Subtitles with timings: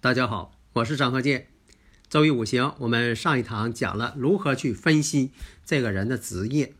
[0.00, 1.48] 大家好，我是张鹤剑。
[2.08, 5.32] 周易五行，我们上一堂讲了如何去分析
[5.64, 6.74] 这个人的职业，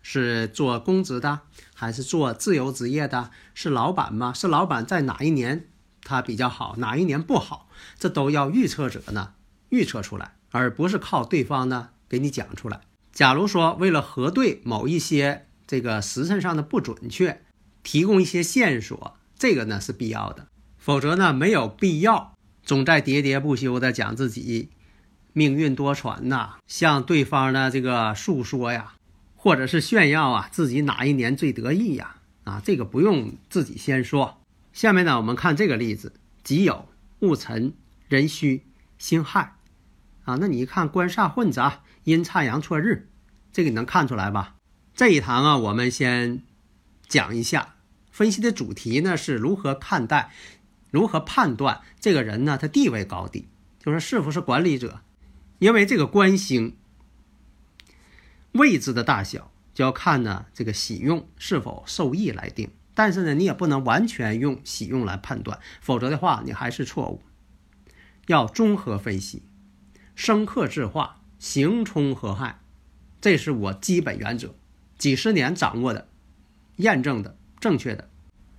[0.00, 1.40] 是做公职的，
[1.74, 3.32] 还是做自由职业的？
[3.52, 4.32] 是老板吗？
[4.32, 5.66] 是老板在哪一年
[6.04, 7.68] 他比较好，哪一年不好？
[7.98, 9.34] 这都要预测者呢
[9.70, 12.82] 预测出来，而不是靠对方呢给你讲出来。
[13.12, 17.42] 假如说为了核对某一些这个时辰上的不准确，
[17.82, 20.46] 提供一些线索，这个呢是必要的，
[20.78, 22.30] 否则呢没有必要。
[22.64, 24.70] 总在喋喋不休的讲自己
[25.32, 28.94] 命运多舛呐，向对方的这个诉说呀，
[29.36, 32.16] 或者是炫耀啊，自己哪一年最得意呀？
[32.44, 34.38] 啊，这个不用自己先说。
[34.72, 36.12] 下面呢，我们看这个例子：
[36.44, 36.84] 己酉、
[37.20, 37.72] 戊辰、
[38.08, 38.62] 壬戌、
[38.98, 39.56] 辛亥。
[40.24, 43.08] 啊，那你一看官煞混杂，阴差阳错日，
[43.52, 44.54] 这个你能看出来吧？
[44.94, 46.42] 这一堂啊，我们先
[47.08, 47.74] 讲一下，
[48.10, 50.30] 分析的主题呢是如何看待。
[50.92, 52.56] 如何判断这个人呢？
[52.56, 53.48] 他地位高低，
[53.80, 55.00] 就是是否是管理者，
[55.58, 56.76] 因为这个官星
[58.52, 62.70] 位置的大小，就要看呢这个喜用是否受益来定。
[62.94, 67.22] 但是呢，你也不能完全用喜用来判断，否则的话你还是错误。
[68.26, 69.42] 要综合分析，
[70.14, 72.60] 生克制化，刑冲合害，
[73.20, 74.54] 这是我基本原则，
[74.98, 76.08] 几十年掌握的、
[76.76, 78.10] 验证的、正确的。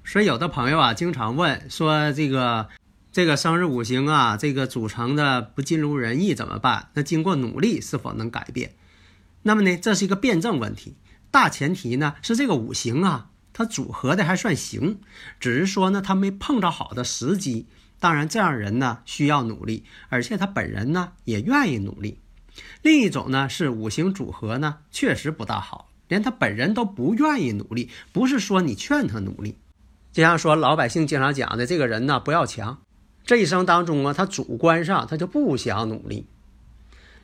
[0.06, 2.70] 所以有的朋友啊，经常问说：“这个
[3.12, 6.90] 这个生日五行啊，这个组成的不尽如人意怎么办？
[6.94, 8.76] 那经过努力是否能改变？
[9.44, 10.96] 那么呢，这是一个辩证问题。
[11.32, 15.00] 大前提呢是这个五行啊，它组合的还算行，
[15.40, 17.66] 只是说呢，他没碰着好的时机。
[18.00, 22.20] 当然，这样人呢需要努力，而且他本人呢也愿意努力。
[22.82, 29.56] 另一种呢是五行组合呢确实不大好，连他本人都不愿意努力，不是说你劝他努力。”
[30.14, 32.80] 就像说老百姓经常讲的，这个人呢不要强，
[33.26, 36.28] 这一生当中啊，他主观上他就不想努力。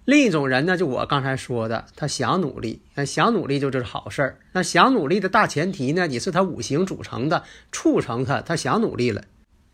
[0.05, 4.39] 另一种人呢，就我刚才说的，他想努力，那想努力就是好事儿。
[4.53, 9.23] 那想努力的大前提呢，你是他五行组成的，促成他他想努力了。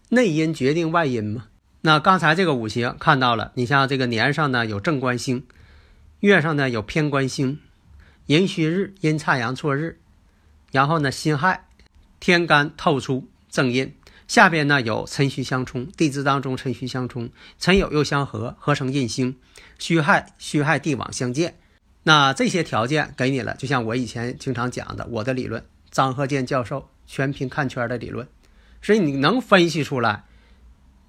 [0.10, 1.46] 内因决定外因嘛。
[1.82, 5.46] 那刚才这个五行看到了，你像这个年上呢有正官星，
[6.20, 7.60] 月上呢有偏官星，
[8.26, 10.00] 寅戌日阴差阳错日，
[10.74, 11.68] 然后呢辛亥。
[12.26, 13.94] 天干透出正印，
[14.28, 19.38] 下边呢有辰戌相冲，地支当中辰戌相冲，辰酉又相合，合成印星，
[19.78, 21.60] 戌亥戌亥地网相见。
[22.02, 28.28] 那这些条件给你了，就像我以前经常讲的，我的理论，张鹤健教授全凭看圈的理论，
[28.82, 30.24] 所以你能分析出来。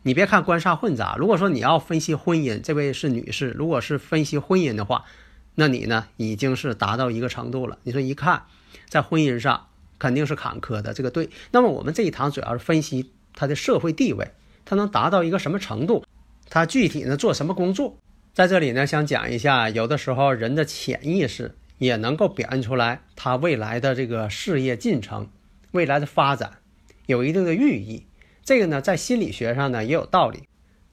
[0.02, 5.06] 你别看官煞混杂，如果说你要分析婚姻，这位是女士，如果是分析婚姻的话，
[5.54, 7.78] 那你呢已经是达到一个程度了。
[7.84, 8.42] 你说一看
[8.90, 9.68] 在婚姻上。
[9.98, 11.30] 肯定是坎坷的，这个对。
[11.50, 14.32] 那么我们这一堂主要是分析他的社会地位，
[14.64, 16.04] 他能达到一个什么程度，
[16.48, 17.98] 他具体呢做什么工作。
[18.32, 25.30] 在这里呢，想讲一下，有的时候人的潜意识也能够表现出来他未来的这个事业进程、
[25.70, 26.58] 未来的发展，
[27.06, 28.06] 有一定的寓意。
[28.44, 30.42] 这个呢，在心理学上呢也有道理。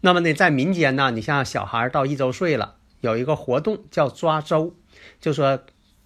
[0.02, 4.76] 那么呢，在民间呢，你像小孩到一周岁了，有一个活动叫抓周，
[5.20, 5.60] 就说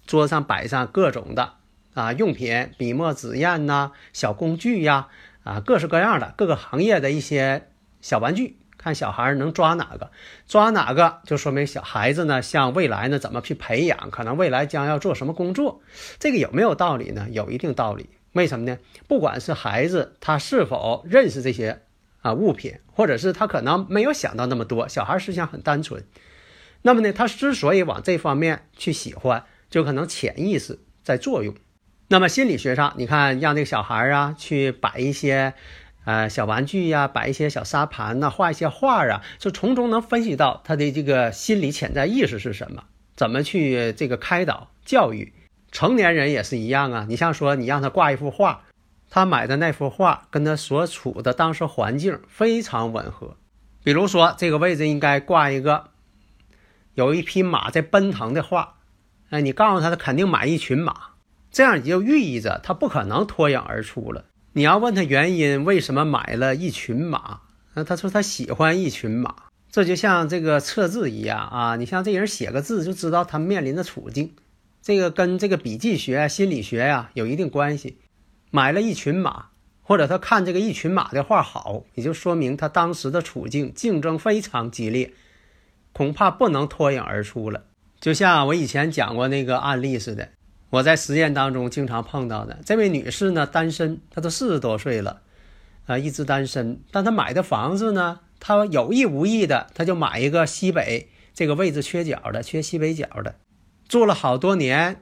[0.06, 1.54] 桌上摆上各种的。
[1.94, 5.08] 啊，用品、笔墨纸砚呐，小工具呀，
[5.42, 7.68] 啊，各式各样的各个行业的一些
[8.00, 10.10] 小玩具，看小孩能抓哪个，
[10.46, 15.82] 抓哪个就说明小孩子呢，向未来呢怎么去培养，可能未来将要做什么工作，
[16.20, 17.26] 这个有没有道理呢？
[17.30, 18.10] 有一定道理。
[18.32, 18.78] 为什么呢？
[19.08, 21.80] 不管是孩子他是否认识这些
[22.20, 26.04] 啊物品，或者是他可能没有想到那么多，小孩思想很单纯，
[26.82, 31.54] 那么呢，他之所以往这方面去喜欢，就可能潜意识在作用。
[32.10, 35.52] 那么心理学上，你看让那个小孩啊去摆一些，
[36.06, 42.84] 呃小玩具呀，摆一些小沙盘呐，画一些画啊，就从中能分析到他的这个心理潜在意识是什么，
[43.14, 45.34] 怎么去这个开导教育。
[45.70, 48.62] 成年人也是一样啊，你像说你让他挂一幅画，
[49.10, 53.36] 他买的那幅画跟他所处的当时环境非常吻合。
[53.84, 55.90] 比如说这个位置应该挂一个
[56.94, 58.76] 有一匹马在奔腾的画，
[59.28, 60.94] 哎，你告诉他，他肯定买一群马，
[61.50, 64.24] 这样你就寓意着他不可能脱颖而出了。
[64.52, 67.40] 你要问他原因，为什么买了一群马？
[67.74, 69.34] 那他说他喜欢一群马。
[69.70, 74.34] 这就像这个测字一样啊，你像这人写个字就知道他面临的处境，
[74.82, 77.98] 这个跟这个笔记学、心理学呀有一定关系。
[78.50, 79.50] 买了一群马，
[79.82, 85.12] 或者他看这个一群马的画好，也就说明他当时的处境竞争非常激烈，
[85.92, 87.64] 恐怕不能脱颖而出了。
[88.00, 90.30] 就像我以前讲过那个案例似的，
[90.70, 95.22] 我在实验当中经常碰到的这位女士呢，单身，她都四十多岁了，
[95.86, 98.20] 啊，一直单身，但她买的房子呢。
[98.40, 103.34] 她有意无意的，她就买一个西北这个位置缺角的，缺西北角的，
[103.88, 105.00] 住了好多年，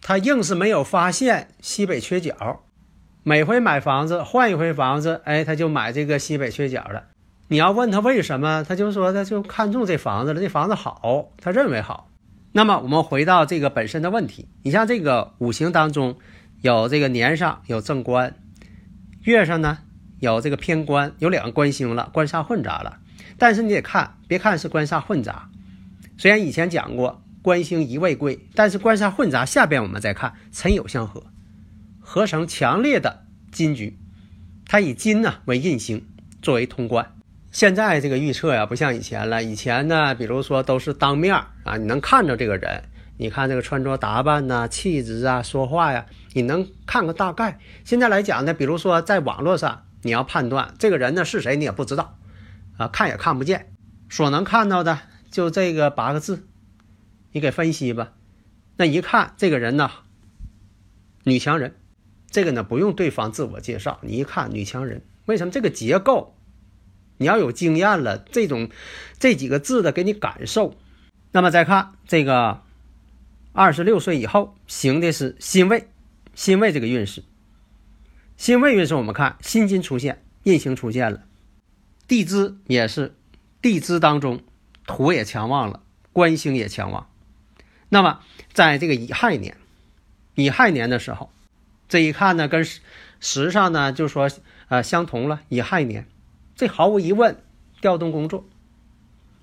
[0.00, 2.62] 他硬是没有发现西北缺角。
[3.22, 7.04] 每回买房子换一回房子，哎，他就买这个西北缺角的。
[7.46, 12.08] 你要问他为什么，他就说他就看中这房子了，这房子好，他认为好。
[12.52, 16.18] 那么我们回到这个本身的问题，你像这个五行当中
[16.60, 18.34] 有这个年上有正官，
[19.22, 19.78] 月上呢？
[20.20, 23.00] 有这个偏官，有两个官星了，官煞混杂了。
[23.38, 25.48] 但是你得看，别看是官煞混杂，
[26.16, 31.24] 虽然以前讲过官星一位贵，但是官煞混杂下边我们再看辰酉相合，
[31.98, 33.98] 合成强烈的金局，
[34.66, 36.06] 它以金呢为印星
[36.40, 37.12] 作为通关。
[37.52, 42.82] 现在这个预测呀，不像以前了，以前呢，比如说都是当面啊，你能看着这个人，
[43.18, 47.60] 你看这个穿着打扮呐、气质啊、说话呀，你能看个大概。
[47.84, 49.84] 现在来讲呢，比如说在网络上。
[50.04, 52.18] 你要判断这个人呢是谁，你也不知道，
[52.76, 53.72] 啊，看也看不见，
[54.10, 54.98] 所能看到的
[55.30, 56.44] 就这个八个字，
[57.30, 58.10] 你给分析吧。
[58.76, 59.92] 那一看这个人呢，
[61.22, 61.76] 女强人，
[62.32, 66.34] 这个呢不用对方自我介绍，你一看女强人，为什么这个结构？
[67.16, 68.70] 你要有经验了，这种
[69.18, 70.76] 这几个字的给你感受。
[71.30, 72.62] 那么再看这个
[73.52, 75.88] 二十六岁以后行的是辛未，
[76.34, 77.22] 辛未这个运势。
[78.36, 81.24] 辛未运势，我们看辛金出现，印星出现了，
[82.08, 83.14] 地支也是，
[83.60, 84.42] 地支当中
[84.86, 85.82] 土也强旺了，
[86.12, 87.08] 官星也强旺。
[87.88, 88.20] 那么
[88.52, 89.56] 在这个乙亥年，
[90.34, 91.30] 乙亥年的时候，
[91.88, 92.80] 这一看呢，跟时
[93.20, 94.28] 时上呢就说
[94.68, 95.42] 呃相同了。
[95.48, 96.08] 乙亥年，
[96.62, 97.42] 这毫无疑问
[97.80, 98.44] 调动工作。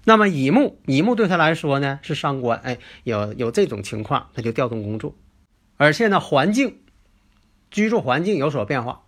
[0.06, 5.13] 那么乙木，乙木对他来说呢是伤官，哎，有有这种情况，他就调动工作，
[5.75, 6.77] 而且呢环境。
[7.71, 9.01] 居住环境有所变化，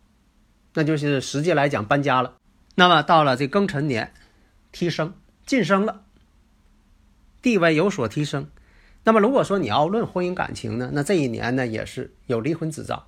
[0.73, 2.35] 那就是实际来讲搬家了。
[2.75, 4.11] 那么到了这庚辰年，
[4.73, 5.13] 提升
[5.45, 6.01] 晋升了，
[7.41, 8.49] 地位有所提升。
[9.05, 13.07] 那么如果说你要论婚姻感情呢，那这一年呢也是有离婚之兆。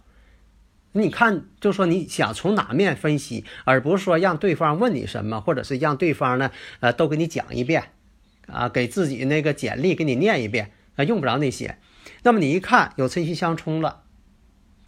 [0.93, 7.91] 你看，就说你想从哪面分析，而不是说让对方问你什么，或者是让对方呢呃都给你讲一遍，
[8.47, 11.77] 啊，给自己那个简历给你念一遍，啊，用不着那些。
[12.23, 13.99] 那么你一看有辰戌相冲了。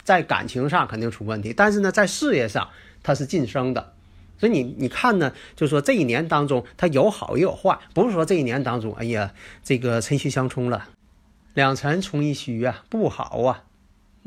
[0.04, 2.68] 在感情上肯定出问题，但是呢，在事业上
[3.02, 3.94] 它是晋升的，
[4.38, 9.32] 所以你你看呢，就说这一年当中它有好也有坏，不是说这一年当中，哎呀，
[9.64, 10.90] 这个辰戌相冲了，
[11.54, 13.64] 两辰冲一戌啊，不好啊，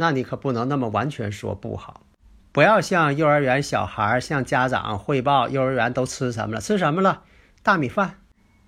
[0.01, 2.05] 那你可不能那么完全说不好，
[2.53, 7.23] 不要像幼儿园小孩向家长汇报幼儿园都吃什么了，吃什么了，
[7.63, 8.21] 大米饭，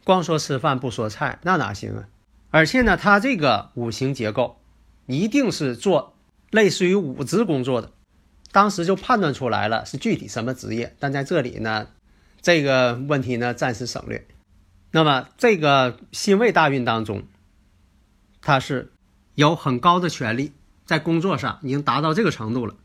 [0.03, 2.09] 光说吃饭不说菜，那哪行啊？
[2.49, 4.59] 而且呢，它这个五行结构
[5.05, 6.15] 一定是做。
[6.49, 7.93] 类似于五职工作的，
[8.51, 11.87] 当时就判断出来了是具体什么职业，但在这里呢，
[12.41, 14.27] 这个问题呢暂时省略。
[14.91, 17.23] 那么这个辛未大运当中，
[18.41, 18.91] 他是
[19.35, 20.51] 有很高的权利，
[20.91, 22.75] 在工作上已经达到这个程度了，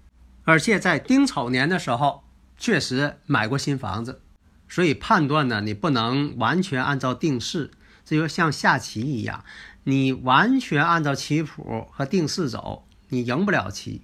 [0.45, 2.23] 而且在丁丑年的时候
[2.57, 4.21] 确实买过新房子，
[4.69, 7.73] 所以判断呢，你不能完全按照定式，
[8.05, 9.45] 这就像下棋一样，
[9.83, 12.85] 你完全按照棋谱和定式走。
[13.09, 14.03] 你赢不了棋，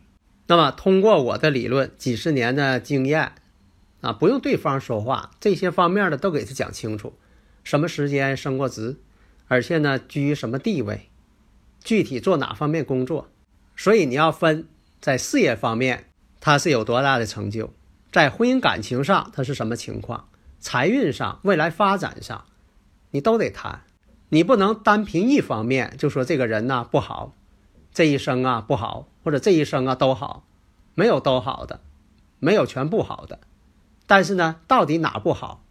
[0.48, 3.32] 那么通过我的理论，几十年的经验，
[4.00, 7.16] 啊，不用对方说话，这些方面的都给他讲清楚，
[7.62, 8.98] 什么时间升过职，
[9.46, 11.08] 而且呢居于什么地位，
[11.84, 13.28] 具体做哪方面工作，
[13.82, 14.68] 所以你要分
[15.00, 16.04] 在事业方面
[16.38, 17.72] 他是有多大的成就，
[18.12, 20.28] 在婚姻感情上他是什么情况，
[20.60, 22.44] 财运上未来发展上，
[23.10, 23.82] 你都得谈，
[24.28, 27.34] 你不能单凭一方面就说这个人呢不好。
[27.92, 30.46] 这一生啊不好，或者这一生啊都好，
[30.94, 31.80] 没有都好的，
[32.38, 33.40] 没有全不好的。
[34.06, 35.64] 但是呢，到底哪不好，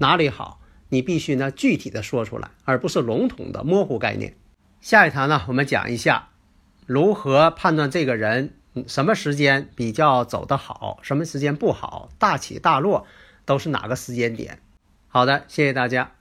[0.00, 4.36] 哪里好，你必须呢具体的说出来，而不是笼统的模糊概念。
[4.82, 6.27] 下一堂呢，我们讲一下
[6.88, 8.54] 如何判断这个人
[8.86, 13.06] 什么时间比较走得好，什么时间不好，大起大落
[13.44, 14.60] 都是哪个时间点。
[15.06, 16.17] 好的，谢谢大家。